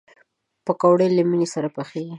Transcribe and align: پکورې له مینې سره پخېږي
پکورې 0.65 1.07
له 1.17 1.23
مینې 1.29 1.47
سره 1.53 1.67
پخېږي 1.75 2.09